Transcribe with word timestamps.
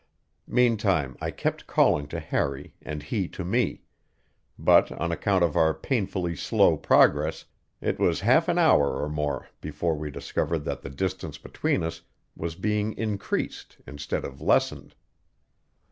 Meantime 0.47 1.15
I 1.21 1.29
kept 1.29 1.67
calling 1.67 2.07
to 2.07 2.19
Harry 2.19 2.73
and 2.81 3.03
he 3.03 3.27
to 3.27 3.45
me; 3.45 3.83
but, 4.57 4.91
on 4.93 5.11
account 5.11 5.43
of 5.43 5.55
our 5.55 5.75
painfully 5.75 6.35
slow 6.35 6.75
progress, 6.75 7.45
it 7.81 7.99
was 7.99 8.21
half 8.21 8.47
an 8.47 8.57
hour 8.57 8.99
or 8.99 9.07
more 9.07 9.47
before 9.61 9.93
we 9.93 10.09
discovered 10.09 10.65
that 10.65 10.81
the 10.81 10.89
distance 10.89 11.37
between 11.37 11.83
us 11.83 12.01
was 12.35 12.55
being 12.55 12.93
increased 12.97 13.77
instead 13.85 14.25
of 14.25 14.41
lessened. 14.41 14.95